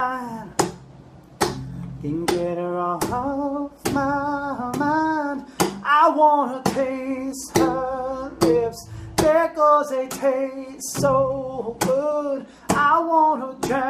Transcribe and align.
Can 0.00 0.50
get 2.26 2.58
her 2.58 2.78
off 2.80 3.92
my 3.92 4.72
mind. 4.76 5.46
I 5.84 6.12
wanna 6.12 6.64
taste 6.64 7.56
her 7.58 8.32
lips 8.40 8.88
because 9.14 9.90
they 9.90 10.08
taste 10.08 10.94
so 10.98 11.76
good. 11.78 12.44
I 12.70 12.98
wanna 12.98 13.54
drown 13.60 13.83